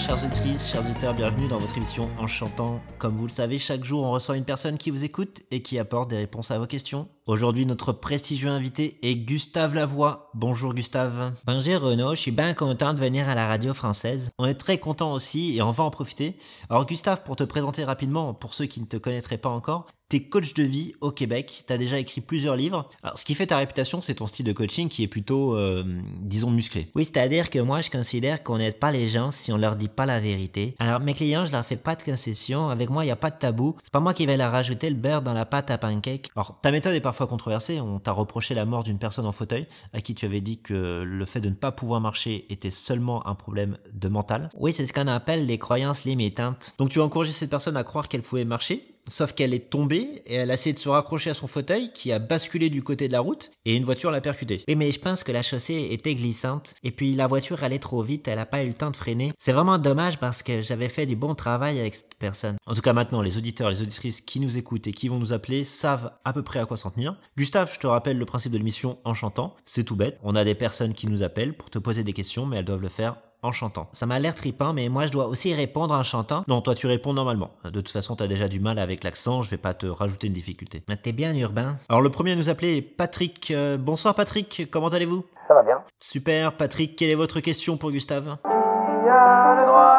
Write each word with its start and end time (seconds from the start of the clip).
chers 0.00 0.24
auditrices, 0.24 0.70
chers 0.70 0.80
auditeurs, 0.80 1.12
bienvenue 1.12 1.46
dans 1.46 1.58
votre 1.58 1.76
émission 1.76 2.08
En 2.18 2.26
chantant. 2.26 2.80
Comme 2.96 3.14
vous 3.14 3.26
le 3.26 3.32
savez, 3.32 3.58
chaque 3.58 3.84
jour 3.84 4.02
on 4.02 4.12
reçoit 4.12 4.38
une 4.38 4.44
personne 4.44 4.78
qui 4.78 4.90
vous 4.90 5.04
écoute 5.04 5.42
et 5.50 5.60
qui 5.60 5.78
apporte 5.78 6.08
des 6.08 6.16
réponses 6.16 6.50
à 6.50 6.58
vos 6.58 6.66
questions. 6.66 7.06
Aujourd'hui, 7.26 7.66
notre 7.66 7.92
prestigieux 7.92 8.48
invité 8.48 8.98
est 9.02 9.14
Gustave 9.14 9.74
Lavoie. 9.74 10.30
Bonjour 10.32 10.74
Gustave. 10.74 11.32
Bonjour 11.44 11.80
Renaud, 11.82 12.14
je 12.14 12.20
suis 12.20 12.30
bien 12.30 12.54
content 12.54 12.94
de 12.94 13.00
venir 13.00 13.28
à 13.28 13.34
la 13.34 13.46
radio 13.46 13.74
française. 13.74 14.30
On 14.38 14.46
est 14.46 14.54
très 14.54 14.78
content 14.78 15.12
aussi 15.12 15.56
et 15.56 15.62
on 15.62 15.70
va 15.70 15.84
en 15.84 15.90
profiter. 15.90 16.34
Alors 16.70 16.86
Gustave, 16.86 17.22
pour 17.22 17.36
te 17.36 17.44
présenter 17.44 17.84
rapidement, 17.84 18.32
pour 18.32 18.54
ceux 18.54 18.66
qui 18.66 18.80
ne 18.80 18.86
te 18.86 18.96
connaîtraient 18.96 19.38
pas 19.38 19.50
encore, 19.50 19.86
T'es 20.10 20.18
coach 20.18 20.54
de 20.54 20.64
vie 20.64 20.92
au 21.00 21.12
Québec, 21.12 21.62
t'as 21.68 21.78
déjà 21.78 21.96
écrit 22.00 22.20
plusieurs 22.20 22.56
livres. 22.56 22.88
Alors, 23.04 23.16
ce 23.16 23.24
qui 23.24 23.36
fait 23.36 23.46
ta 23.46 23.58
réputation, 23.58 24.00
c'est 24.00 24.16
ton 24.16 24.26
style 24.26 24.44
de 24.44 24.52
coaching 24.52 24.88
qui 24.88 25.04
est 25.04 25.06
plutôt, 25.06 25.54
euh, 25.54 25.84
disons, 26.20 26.50
musclé. 26.50 26.90
Oui, 26.96 27.04
c'est-à-dire 27.04 27.48
que 27.48 27.60
moi, 27.60 27.80
je 27.80 27.90
considère 27.90 28.42
qu'on 28.42 28.58
n'aide 28.58 28.80
pas 28.80 28.90
les 28.90 29.06
gens 29.06 29.30
si 29.30 29.52
on 29.52 29.56
leur 29.56 29.76
dit 29.76 29.88
pas 29.90 30.06
la 30.06 30.20
vérité. 30.20 30.74
Alors, 30.78 31.00
mes 31.00 31.14
clients, 31.14 31.46
je 31.46 31.52
leur 31.52 31.64
fais 31.64 31.76
pas 31.76 31.94
de 31.94 32.02
concession. 32.02 32.70
Avec 32.70 32.90
moi, 32.90 33.04
il 33.04 33.10
a 33.10 33.16
pas 33.16 33.30
de 33.30 33.36
tabou. 33.36 33.76
C'est 33.82 33.92
pas 33.92 34.00
moi 34.00 34.14
qui 34.14 34.26
vais 34.26 34.36
leur 34.36 34.52
rajouter 34.52 34.88
le 34.88 34.96
beurre 34.96 35.22
dans 35.22 35.32
la 35.32 35.44
pâte 35.44 35.70
à 35.70 35.78
pancake. 35.78 36.28
Alors, 36.36 36.60
ta 36.60 36.70
méthode 36.70 36.94
est 36.94 37.00
parfois 37.00 37.26
controversée. 37.26 37.80
On 37.80 37.98
t'a 37.98 38.12
reproché 38.12 38.54
la 38.54 38.64
mort 38.64 38.82
d'une 38.82 38.98
personne 38.98 39.26
en 39.26 39.32
fauteuil, 39.32 39.66
à 39.92 40.00
qui 40.00 40.14
tu 40.14 40.26
avais 40.26 40.40
dit 40.40 40.60
que 40.60 41.02
le 41.04 41.24
fait 41.24 41.40
de 41.40 41.48
ne 41.48 41.54
pas 41.54 41.72
pouvoir 41.72 42.00
marcher 42.00 42.46
était 42.50 42.70
seulement 42.70 43.26
un 43.26 43.34
problème 43.34 43.76
de 43.92 44.08
mental. 44.08 44.48
Oui, 44.58 44.72
c'est 44.72 44.86
ce 44.86 44.92
qu'on 44.92 45.06
appelle 45.06 45.46
les 45.46 45.58
croyances 45.58 46.04
limitantes. 46.04 46.74
Donc, 46.78 46.90
tu 46.90 47.00
as 47.00 47.04
encouragé 47.04 47.32
cette 47.32 47.50
personne 47.50 47.76
à 47.76 47.84
croire 47.84 48.08
qu'elle 48.08 48.22
pouvait 48.22 48.44
marcher, 48.44 48.82
sauf 49.08 49.32
qu'elle 49.32 49.54
est 49.54 49.70
tombée 49.70 50.22
et 50.26 50.34
elle 50.34 50.50
a 50.50 50.54
essayé 50.54 50.72
de 50.72 50.78
se 50.78 50.88
raccrocher 50.88 51.30
à 51.30 51.34
son 51.34 51.46
fauteuil 51.46 51.92
qui 51.92 52.12
a 52.12 52.18
basculé 52.18 52.70
du 52.70 52.82
côté 52.82 53.08
de 53.08 53.12
la 53.12 53.20
route 53.20 53.50
et 53.64 53.76
une 53.76 53.84
voiture 53.84 54.10
l'a 54.10 54.20
percuté. 54.20 54.62
Oui, 54.68 54.76
mais 54.76 54.92
je 54.92 55.00
pense 55.00 55.24
que 55.24 55.32
la 55.32 55.42
chaussée 55.42 55.88
était 55.90 56.14
glissante 56.14 56.74
et 56.82 56.90
puis 56.90 57.14
la 57.14 57.26
voiture 57.26 57.62
allait 57.62 57.78
trop 57.78 58.02
vite, 58.02 58.28
elle 58.28 58.38
a 58.38 58.46
pas 58.46 58.62
eu 58.62 58.68
le 58.68 58.74
temps 58.74 58.90
de 58.90 58.96
freiner. 58.96 59.32
C'est 59.38 59.52
vraiment 59.52 59.78
dommage 59.78 60.18
parce 60.18 60.42
que 60.42 60.62
j'avais 60.62 60.88
fait 60.88 61.06
du 61.06 61.16
bon 61.16 61.34
travail 61.34 61.78
avec 61.80 61.94
cette 61.94 62.14
personne. 62.18 62.56
En 62.66 62.74
tout 62.74 62.82
cas, 62.82 62.92
maintenant, 62.92 63.22
les 63.22 63.36
auditeurs, 63.36 63.70
les 63.70 63.82
auditrices 63.82 64.20
qui 64.20 64.40
nous 64.40 64.58
écoutent 64.58 64.86
et 64.86 64.92
qui 64.92 65.08
vont 65.08 65.18
nous 65.18 65.32
appeler 65.32 65.64
savent 65.64 66.12
à 66.24 66.32
peu 66.32 66.42
près 66.42 66.60
à 66.60 66.66
quoi 66.66 66.76
s'en 66.76 66.90
tenir. 66.90 67.16
Gustave, 67.36 67.72
je 67.72 67.78
te 67.78 67.86
rappelle 67.86 68.18
le 68.18 68.24
principe 68.24 68.52
de 68.52 68.58
l'émission 68.58 68.98
en 69.04 69.14
chantant. 69.14 69.56
C'est 69.64 69.84
tout 69.84 69.96
bête. 69.96 70.18
On 70.22 70.34
a 70.34 70.44
des 70.44 70.54
personnes 70.54 70.94
qui 70.94 71.06
nous 71.06 71.22
appellent 71.22 71.56
pour 71.56 71.70
te 71.70 71.78
poser 71.78 72.04
des 72.04 72.12
questions, 72.12 72.46
mais 72.46 72.58
elles 72.58 72.64
doivent 72.64 72.82
le 72.82 72.88
faire 72.88 73.16
en 73.42 73.52
chantant. 73.52 73.88
Ça 73.92 74.06
m'a 74.06 74.18
l'air 74.18 74.34
tripant, 74.34 74.72
mais 74.72 74.88
moi 74.88 75.06
je 75.06 75.12
dois 75.12 75.26
aussi 75.26 75.54
répondre 75.54 75.94
en 75.94 76.02
chantant. 76.02 76.44
Non, 76.48 76.60
toi 76.60 76.74
tu 76.74 76.86
réponds 76.86 77.12
normalement. 77.12 77.50
De 77.64 77.70
toute 77.70 77.90
façon, 77.90 78.16
t'as 78.16 78.26
déjà 78.26 78.48
du 78.48 78.60
mal 78.60 78.78
avec 78.78 79.04
l'accent, 79.04 79.42
je 79.42 79.50
vais 79.50 79.58
pas 79.58 79.74
te 79.74 79.86
rajouter 79.86 80.26
une 80.26 80.32
difficulté. 80.32 80.82
Mais 80.88 80.96
t'es 80.96 81.12
bien 81.12 81.34
urbain. 81.34 81.76
Alors 81.88 82.02
le 82.02 82.10
premier 82.10 82.32
à 82.32 82.36
nous 82.36 82.48
appeler 82.48 82.76
est 82.76 82.82
Patrick. 82.82 83.50
Euh, 83.50 83.76
bonsoir 83.78 84.14
Patrick, 84.14 84.68
comment 84.70 84.88
allez-vous? 84.88 85.24
Ça 85.48 85.54
va 85.54 85.62
bien. 85.62 85.82
Super, 85.98 86.56
Patrick, 86.56 86.96
quelle 86.96 87.10
est 87.10 87.14
votre 87.14 87.40
question 87.40 87.76
pour 87.76 87.90
Gustave? 87.90 88.36
Qui 88.42 88.48
a 88.48 89.54
le 89.60 89.66
droit? 89.66 89.98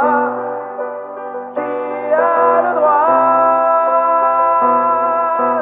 Qui 1.56 1.59
a 2.14 2.62
le 2.62 2.73
droit 2.80 3.08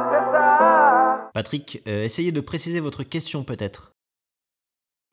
de 0.06 0.12
faire 0.12 0.28
ça? 0.32 1.32
Patrick, 1.34 1.82
euh, 1.88 2.04
essayez 2.04 2.32
de 2.32 2.42
préciser 2.42 2.80
votre 2.80 3.04
question 3.04 3.44
peut-être. 3.44 3.94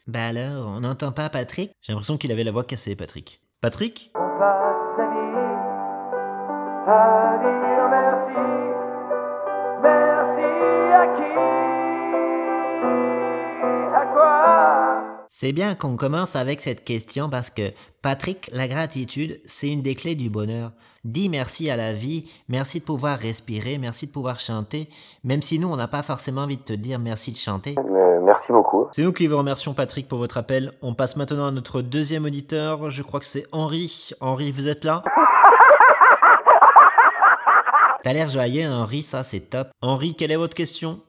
Bah 0.06 0.26
alors, 0.26 0.68
on 0.68 0.80
n'entend 0.80 1.10
pas 1.10 1.28
Patrick? 1.28 1.72
J'ai 1.82 1.92
l'impression 1.92 2.16
qu'il 2.16 2.30
avait 2.30 2.44
la 2.44 2.52
voix 2.52 2.62
cassée, 2.62 2.94
Patrick. 2.94 3.40
Patrick? 3.60 4.12
On 4.14 4.38
passe 4.38 5.00
vie 7.42 7.65
C'est 15.38 15.52
bien 15.52 15.74
qu'on 15.74 15.96
commence 15.96 16.34
avec 16.34 16.62
cette 16.62 16.82
question 16.82 17.28
parce 17.28 17.50
que, 17.50 17.70
Patrick, 18.00 18.48
la 18.54 18.68
gratitude, 18.68 19.38
c'est 19.44 19.68
une 19.68 19.82
des 19.82 19.94
clés 19.94 20.14
du 20.14 20.30
bonheur. 20.30 20.70
Dis 21.04 21.28
merci 21.28 21.68
à 21.68 21.76
la 21.76 21.92
vie, 21.92 22.24
merci 22.48 22.80
de 22.80 22.86
pouvoir 22.86 23.18
respirer, 23.18 23.76
merci 23.76 24.06
de 24.06 24.12
pouvoir 24.12 24.40
chanter, 24.40 24.88
même 25.24 25.42
si 25.42 25.58
nous, 25.58 25.68
on 25.68 25.76
n'a 25.76 25.88
pas 25.88 26.02
forcément 26.02 26.44
envie 26.44 26.56
de 26.56 26.62
te 26.62 26.72
dire 26.72 26.98
merci 26.98 27.32
de 27.32 27.36
chanter. 27.36 27.74
Euh, 27.78 28.20
Merci 28.22 28.46
beaucoup. 28.48 28.86
C'est 28.92 29.02
nous 29.02 29.12
qui 29.12 29.26
vous 29.26 29.36
remercions 29.36 29.74
Patrick 29.74 30.08
pour 30.08 30.20
votre 30.20 30.38
appel. 30.38 30.72
On 30.80 30.94
passe 30.94 31.16
maintenant 31.16 31.48
à 31.48 31.50
notre 31.50 31.82
deuxième 31.82 32.24
auditeur. 32.24 32.88
Je 32.88 33.02
crois 33.02 33.20
que 33.20 33.26
c'est 33.26 33.44
Henri. 33.52 34.12
Henri, 34.22 34.52
vous 34.52 34.68
êtes 34.68 34.84
là? 34.84 35.02
T'as 38.02 38.14
l'air 38.14 38.30
joyeux, 38.30 38.66
Henri, 38.66 39.02
ça 39.02 39.22
c'est 39.22 39.50
top. 39.50 39.68
Henri, 39.82 40.14
quelle 40.14 40.32
est 40.32 40.36
votre 40.36 40.56
question? 40.56 41.02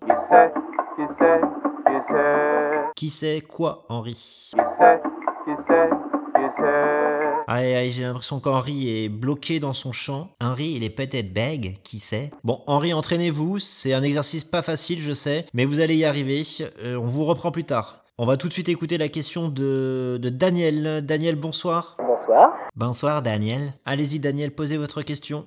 Qui 2.97 3.11
sait 3.11 3.43
quoi, 3.47 3.85
Henri? 3.89 4.13
Qui 4.13 4.57
sait 4.57 5.01
Qui 5.45 5.51
sait 5.67 5.89
Qui 6.33 6.41
sait 6.57 7.43
Aïe, 7.45 7.75
aïe, 7.75 7.91
j'ai 7.91 8.01
l'impression 8.01 8.39
qu'Henri 8.39 9.03
est 9.03 9.07
bloqué 9.07 9.59
dans 9.59 9.71
son 9.71 9.91
champ. 9.91 10.29
Henri, 10.41 10.73
il 10.75 10.83
est 10.83 10.89
peut-être 10.89 11.31
bègue, 11.31 11.77
qui 11.83 11.99
sait? 11.99 12.31
Bon, 12.43 12.57
Henri, 12.65 12.95
entraînez-vous. 12.95 13.59
C'est 13.59 13.93
un 13.93 14.01
exercice 14.01 14.43
pas 14.45 14.63
facile, 14.63 14.99
je 14.99 15.13
sais, 15.13 15.45
mais 15.53 15.65
vous 15.65 15.79
allez 15.79 15.95
y 15.95 16.05
arriver. 16.05 16.41
Euh, 16.83 16.95
on 16.95 17.05
vous 17.05 17.25
reprend 17.25 17.51
plus 17.51 17.65
tard. 17.65 18.03
On 18.17 18.25
va 18.25 18.35
tout 18.35 18.47
de 18.47 18.53
suite 18.53 18.67
écouter 18.67 18.97
la 18.97 19.09
question 19.09 19.47
de, 19.47 20.17
de 20.19 20.29
Daniel. 20.29 21.05
Daniel, 21.05 21.35
bonsoir. 21.35 21.97
Bonsoir. 21.99 22.51
Bonsoir, 22.75 23.21
Daniel. 23.21 23.73
Allez-y, 23.85 24.17
Daniel, 24.17 24.49
posez 24.49 24.77
votre 24.77 25.03
question. 25.03 25.45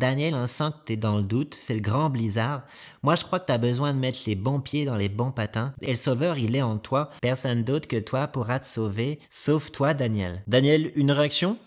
Daniel, 0.00 0.34
on 0.34 0.46
sent 0.46 0.70
que 0.70 0.84
t'es 0.86 0.96
dans 0.96 1.18
le 1.18 1.22
doute, 1.22 1.54
c'est 1.54 1.74
le 1.74 1.82
grand 1.82 2.08
blizzard. 2.08 2.62
Moi, 3.02 3.16
je 3.16 3.24
crois 3.24 3.38
que 3.38 3.44
t'as 3.44 3.58
besoin 3.58 3.92
de 3.92 3.98
mettre 3.98 4.20
les 4.26 4.34
bons 4.34 4.58
pieds 4.58 4.86
dans 4.86 4.96
les 4.96 5.10
bons 5.10 5.30
patins. 5.30 5.74
Et 5.82 5.90
le 5.90 5.96
sauveur, 5.96 6.38
il 6.38 6.56
est 6.56 6.62
en 6.62 6.78
toi. 6.78 7.10
Personne 7.20 7.64
d'autre 7.64 7.86
que 7.86 7.98
toi 7.98 8.26
pourra 8.26 8.58
te 8.58 8.64
sauver, 8.64 9.18
sauf 9.28 9.70
toi, 9.72 9.92
Daniel. 9.92 10.42
Daniel, 10.46 10.90
une 10.94 11.12
réaction? 11.12 11.58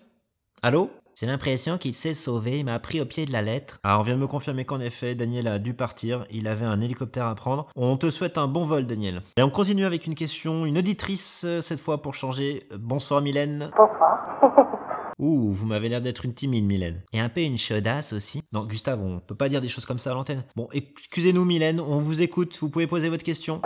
Allô? 0.64 0.90
J'ai 1.16 1.28
l'impression 1.28 1.78
qu'il 1.78 1.94
s'est 1.94 2.16
sauvé, 2.16 2.58
il 2.58 2.66
m'a 2.66 2.80
pris 2.80 3.00
au 3.00 3.06
pied 3.06 3.26
de 3.26 3.32
la 3.32 3.44
lettre. 3.44 3.78
Alors, 3.84 4.00
on 4.00 4.04
vient 4.04 4.16
de 4.16 4.22
me 4.22 4.26
confirmer 4.26 4.66
qu'en 4.66 4.80
effet, 4.80 5.14
Daniel 5.14 5.48
a 5.48 5.60
dû 5.60 5.76
partir. 5.76 6.26
Il 6.32 6.48
avait 6.48 6.66
un 6.66 6.82
hélicoptère 6.82 7.28
à 7.28 7.36
prendre. 7.36 7.68
On 7.76 7.98
te 7.98 8.10
souhaite 8.10 8.40
un 8.40 8.48
bon 8.48 8.66
vol, 8.66 8.88
Daniel. 8.88 9.22
Et 9.38 9.44
on 9.44 9.52
continue 9.52 9.86
avec 9.86 10.08
une 10.08 10.16
question, 10.16 10.66
une 10.66 10.80
auditrice, 10.80 11.44
euh, 11.46 11.62
cette 11.62 11.80
fois 11.80 12.02
pour 12.02 12.16
changer. 12.16 12.64
Bonsoir, 12.80 13.22
Mylène. 13.22 13.70
Bonsoir. 13.78 14.70
Ouh, 15.23 15.53
vous 15.53 15.66
m'avez 15.66 15.88
l'air 15.88 16.01
d'être 16.01 16.25
une 16.25 16.34
timide, 16.34 16.66
Mylène. 16.66 17.01
Et 17.13 17.19
un 17.22 17.29
peu 17.29 17.39
une 17.39 17.57
chaudasse 17.57 18.11
aussi. 18.11 18.41
Non, 18.51 18.66
Gustave, 18.66 19.00
on 19.00 19.22
peut 19.22 19.35
pas 19.35 19.47
dire 19.47 19.61
des 19.61 19.69
choses 19.69 19.85
comme 19.85 19.97
ça 19.97 20.11
à 20.11 20.16
l'antenne. 20.16 20.44
Bon, 20.57 20.67
excusez-nous, 20.73 21.45
Mylène, 21.45 21.79
on 21.79 21.97
vous 21.97 22.22
écoute. 22.22 22.57
Vous 22.59 22.69
pouvez 22.69 22.88
poser 22.88 23.07
votre 23.07 23.23
question. 23.23 23.61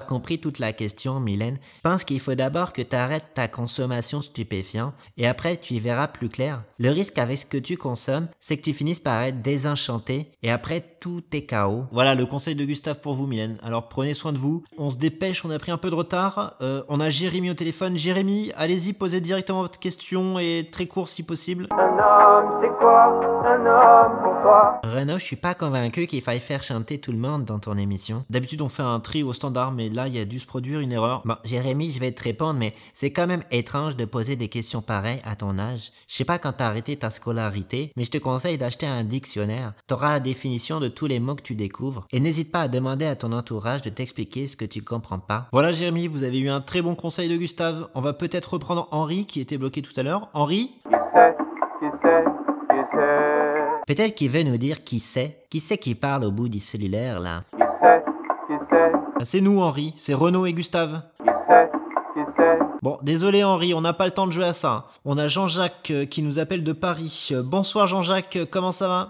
Compris 0.00 0.38
toute 0.38 0.58
la 0.58 0.72
question, 0.72 1.20
Mylène. 1.20 1.58
Pense 1.82 2.04
qu'il 2.04 2.20
faut 2.20 2.34
d'abord 2.34 2.72
que 2.72 2.82
tu 2.82 2.96
arrêtes 2.96 3.34
ta 3.34 3.48
consommation 3.48 4.22
stupéfiante 4.22 4.94
et 5.16 5.26
après 5.26 5.56
tu 5.56 5.74
y 5.74 5.80
verras 5.80 6.08
plus 6.08 6.28
clair. 6.28 6.62
Le 6.78 6.90
risque 6.90 7.18
avec 7.18 7.38
ce 7.38 7.46
que 7.46 7.58
tu 7.58 7.76
consommes, 7.76 8.28
c'est 8.40 8.56
que 8.56 8.62
tu 8.62 8.72
finisses 8.72 9.00
par 9.00 9.22
être 9.22 9.42
désenchanté 9.42 10.30
et 10.42 10.50
après 10.50 10.84
tout 11.02 11.24
est 11.32 11.42
chaos. 11.42 11.86
Voilà 11.90 12.14
le 12.14 12.26
conseil 12.26 12.54
de 12.54 12.64
Gustave 12.64 13.00
pour 13.00 13.14
vous, 13.14 13.26
Mylène. 13.26 13.58
Alors 13.64 13.88
prenez 13.88 14.14
soin 14.14 14.32
de 14.32 14.38
vous. 14.38 14.62
On 14.78 14.88
se 14.88 14.98
dépêche, 14.98 15.44
on 15.44 15.50
a 15.50 15.58
pris 15.58 15.72
un 15.72 15.76
peu 15.76 15.90
de 15.90 15.96
retard. 15.96 16.54
Euh, 16.60 16.84
on 16.88 17.00
a 17.00 17.10
Jérémy 17.10 17.50
au 17.50 17.54
téléphone. 17.54 17.96
Jérémy, 17.96 18.52
allez-y, 18.54 18.92
posez 18.92 19.20
directement 19.20 19.62
votre 19.62 19.80
question 19.80 20.38
et 20.38 20.64
très 20.70 20.86
court 20.86 21.08
si 21.08 21.24
possible. 21.24 21.66
Un 21.72 21.76
homme, 21.76 22.60
c'est 22.62 22.78
quoi? 22.78 23.20
Un 23.44 23.66
homme 23.66 24.22
pour 24.22 24.40
toi 24.42 24.80
Renaud, 24.84 25.18
je 25.18 25.24
suis 25.24 25.34
pas 25.34 25.54
convaincu 25.54 26.06
qu'il 26.06 26.22
faille 26.22 26.38
faire 26.38 26.62
chanter 26.62 27.00
tout 27.00 27.10
le 27.10 27.18
monde 27.18 27.44
dans 27.44 27.58
ton 27.58 27.76
émission. 27.76 28.24
D'habitude, 28.30 28.62
on 28.62 28.68
fait 28.68 28.84
un 28.84 29.00
tri 29.00 29.24
au 29.24 29.32
standard, 29.32 29.72
mais 29.72 29.88
là, 29.88 30.06
il 30.06 30.16
y 30.16 30.20
a 30.20 30.24
dû 30.24 30.38
se 30.38 30.46
produire 30.46 30.78
une 30.78 30.92
erreur. 30.92 31.22
Bon, 31.24 31.34
Jérémy, 31.42 31.90
je 31.90 31.98
vais 31.98 32.12
te 32.12 32.22
répondre, 32.22 32.60
mais 32.60 32.72
c'est 32.92 33.10
quand 33.10 33.26
même 33.26 33.42
étrange 33.50 33.96
de 33.96 34.04
poser 34.04 34.36
des 34.36 34.48
questions 34.48 34.82
pareilles 34.82 35.20
à 35.24 35.34
ton 35.34 35.58
âge. 35.58 35.90
Je 36.06 36.14
sais 36.14 36.24
pas 36.24 36.38
quand 36.38 36.52
t'as 36.52 36.66
arrêté 36.66 36.94
ta 36.96 37.10
scolarité, 37.10 37.92
mais 37.96 38.04
je 38.04 38.12
te 38.12 38.18
conseille 38.18 38.58
d'acheter 38.58 38.86
un 38.86 39.02
dictionnaire. 39.02 39.72
T'auras 39.88 40.12
la 40.12 40.20
définition 40.20 40.78
de 40.78 40.91
tous 40.92 41.06
les 41.06 41.18
mots 41.20 41.34
que 41.34 41.42
tu 41.42 41.54
découvres. 41.54 42.06
Et 42.12 42.20
n'hésite 42.20 42.52
pas 42.52 42.62
à 42.62 42.68
demander 42.68 43.06
à 43.06 43.16
ton 43.16 43.32
entourage 43.32 43.82
de 43.82 43.90
t'expliquer 43.90 44.46
ce 44.46 44.56
que 44.56 44.64
tu 44.64 44.82
comprends 44.82 45.18
pas. 45.18 45.48
Voilà, 45.52 45.72
Jérémy, 45.72 46.06
vous 46.06 46.22
avez 46.22 46.38
eu 46.38 46.48
un 46.48 46.60
très 46.60 46.82
bon 46.82 46.94
conseil 46.94 47.28
de 47.28 47.36
Gustave. 47.36 47.88
On 47.94 48.00
va 48.00 48.12
peut-être 48.12 48.52
reprendre 48.54 48.88
Henri, 48.90 49.26
qui 49.26 49.40
était 49.40 49.58
bloqué 49.58 49.82
tout 49.82 49.98
à 49.98 50.02
l'heure. 50.02 50.28
Henri? 50.34 50.72
Qui 50.84 50.90
sait? 50.90 51.34
Qui 51.80 51.86
sait? 52.02 52.24
Qui 52.70 52.96
sait? 52.96 53.94
Peut-être 53.94 54.14
qu'il 54.14 54.30
veut 54.30 54.42
nous 54.44 54.56
dire 54.58 54.84
qui 54.84 55.00
c'est. 55.00 55.44
Qui 55.50 55.58
c'est 55.60 55.78
qui 55.78 55.94
parle 55.94 56.24
au 56.24 56.30
bout 56.30 56.48
du 56.48 56.60
cellulaire 56.60 57.20
là? 57.20 57.42
Qui 57.50 57.58
sait, 57.58 58.02
qui 58.46 58.54
sait, 58.70 58.92
Ah, 59.20 59.24
C'est 59.24 59.40
nous 59.40 59.60
Henri, 59.60 59.92
c'est 59.96 60.14
Renaud 60.14 60.46
et 60.46 60.52
Gustave. 60.52 61.02
qui 61.18 61.24
sait, 61.48 61.70
qui 62.14 62.20
sait? 62.36 62.58
Bon, 62.82 62.96
désolé 63.02 63.44
Henri, 63.44 63.74
on 63.74 63.80
n'a 63.80 63.92
pas 63.92 64.06
le 64.06 64.10
temps 64.12 64.26
de 64.26 64.32
jouer 64.32 64.44
à 64.46 64.52
ça. 64.52 64.86
On 65.04 65.18
a 65.18 65.28
Jean-Jacques 65.28 65.90
euh, 65.90 66.04
qui 66.04 66.22
nous 66.22 66.38
appelle 66.38 66.62
de 66.64 66.72
Paris. 66.72 67.28
Euh, 67.32 67.42
Bonsoir 67.42 67.86
Jean-Jacques, 67.86 68.36
euh, 68.36 68.46
comment 68.50 68.72
ça 68.72 68.88
va? 68.88 69.08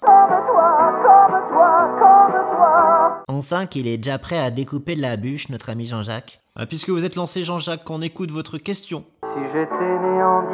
il 3.74 3.88
est 3.88 3.98
déjà 3.98 4.18
prêt 4.18 4.38
à 4.38 4.50
découper 4.50 4.94
de 4.94 5.02
la 5.02 5.16
bûche, 5.16 5.48
notre 5.48 5.70
ami 5.70 5.86
Jean-Jacques. 5.86 6.40
Ah, 6.56 6.66
puisque 6.66 6.90
vous 6.90 7.04
êtes 7.04 7.16
lancé, 7.16 7.44
Jean-Jacques, 7.44 7.84
qu'on 7.84 8.00
écoute 8.00 8.30
votre 8.30 8.58
question. 8.58 9.04
Si 9.22 9.40
j'étais 9.52 9.94
né 10.04 10.22
en 10.22 10.42
17 10.42 10.52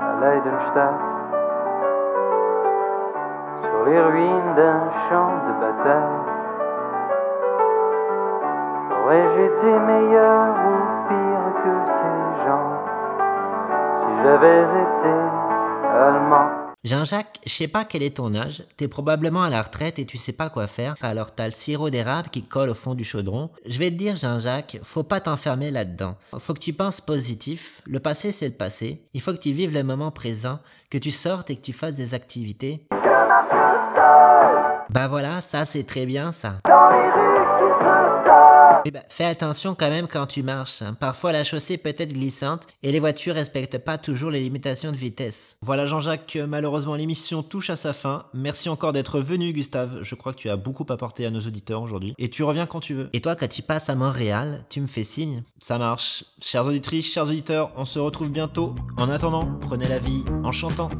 à 0.00 0.12
Leidenstadt, 0.20 0.98
sur 3.62 3.84
les 3.86 4.00
ruines 4.00 4.54
d'un 4.56 4.90
champ 5.08 5.32
de 5.46 5.52
bataille, 5.60 6.18
aurais-je 9.02 9.40
été 9.50 9.70
meilleur 9.90 10.42
ou 10.68 10.76
pire 11.08 11.46
que 11.62 11.74
ces 11.98 12.18
gens 12.46 12.70
si 13.98 14.10
j'avais 14.22 14.62
été 14.62 15.14
allemand? 16.06 16.47
Jean-Jacques, 16.84 17.40
je 17.44 17.52
sais 17.52 17.66
pas 17.66 17.84
quel 17.84 18.04
est 18.04 18.18
ton 18.18 18.36
âge, 18.36 18.62
t'es 18.76 18.86
probablement 18.86 19.42
à 19.42 19.50
la 19.50 19.62
retraite 19.62 19.98
et 19.98 20.06
tu 20.06 20.16
sais 20.16 20.32
pas 20.32 20.48
quoi 20.48 20.68
faire, 20.68 20.94
alors 21.02 21.34
t'as 21.34 21.46
le 21.46 21.50
sirop 21.50 21.90
d'érable 21.90 22.28
qui 22.28 22.44
colle 22.44 22.70
au 22.70 22.74
fond 22.74 22.94
du 22.94 23.02
chaudron. 23.02 23.50
Je 23.66 23.80
vais 23.80 23.90
te 23.90 23.96
dire 23.96 24.16
Jean-Jacques, 24.16 24.78
faut 24.84 25.02
pas 25.02 25.20
t'enfermer 25.20 25.72
là-dedans. 25.72 26.14
Faut 26.38 26.54
que 26.54 26.60
tu 26.60 26.72
penses 26.72 27.00
positif, 27.00 27.82
le 27.84 27.98
passé 27.98 28.30
c'est 28.30 28.46
le 28.46 28.54
passé, 28.54 29.02
il 29.12 29.20
faut 29.20 29.32
que 29.32 29.38
tu 29.38 29.50
vives 29.50 29.74
le 29.74 29.82
moment 29.82 30.12
présent, 30.12 30.60
que 30.88 30.98
tu 30.98 31.10
sortes 31.10 31.50
et 31.50 31.56
que 31.56 31.62
tu 31.62 31.72
fasses 31.72 31.94
des 31.94 32.14
activités. 32.14 32.86
Bah 34.90 35.08
voilà, 35.08 35.40
ça 35.40 35.64
c'est 35.64 35.84
très 35.84 36.06
bien 36.06 36.30
ça. 36.30 36.60
Tordent. 38.78 38.86
Eh 38.86 38.90
ben, 38.90 39.02
fais 39.08 39.24
attention 39.24 39.74
quand 39.74 39.90
même 39.90 40.06
quand 40.06 40.26
tu 40.26 40.42
marches. 40.42 40.82
hein. 40.82 40.94
Parfois 40.98 41.32
la 41.32 41.44
chaussée 41.44 41.78
peut 41.78 41.94
être 41.96 42.12
glissante 42.12 42.66
et 42.82 42.92
les 42.92 42.98
voitures 43.00 43.34
respectent 43.34 43.78
pas 43.78 43.98
toujours 43.98 44.30
les 44.30 44.40
limitations 44.40 44.92
de 44.92 44.96
vitesse. 44.96 45.58
Voilà 45.62 45.86
Jean-Jacques, 45.86 46.36
euh, 46.36 46.46
malheureusement 46.46 46.94
l'émission 46.94 47.42
touche 47.42 47.70
à 47.70 47.76
sa 47.76 47.92
fin. 47.92 48.26
Merci 48.34 48.68
encore 48.68 48.92
d'être 48.92 49.20
venu 49.20 49.52
Gustave, 49.52 50.02
je 50.02 50.14
crois 50.14 50.32
que 50.32 50.38
tu 50.38 50.50
as 50.50 50.56
beaucoup 50.56 50.86
apporté 50.88 51.26
à 51.26 51.30
nos 51.30 51.40
auditeurs 51.40 51.82
aujourd'hui. 51.82 52.14
Et 52.18 52.28
tu 52.30 52.42
reviens 52.42 52.66
quand 52.66 52.80
tu 52.80 52.94
veux. 52.94 53.10
Et 53.12 53.20
toi 53.20 53.36
quand 53.36 53.48
tu 53.48 53.62
passes 53.62 53.88
à 53.90 53.94
Montréal, 53.94 54.64
tu 54.68 54.80
me 54.80 54.86
fais 54.86 55.02
signe. 55.02 55.42
Ça 55.60 55.78
marche. 55.78 56.24
Chères 56.40 56.66
auditrices, 56.66 57.12
chers 57.12 57.24
auditeurs, 57.24 57.70
on 57.76 57.84
se 57.84 57.98
retrouve 57.98 58.30
bientôt. 58.30 58.74
En 58.96 59.08
attendant, 59.10 59.46
prenez 59.60 59.88
la 59.88 59.98
vie 59.98 60.22
en 60.44 60.52
chantant. 60.52 60.90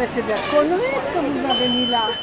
Mais 0.00 0.06
c'est 0.06 0.22
des 0.22 0.32
conneries 0.50 0.80
ce 0.80 1.12
que 1.12 2.20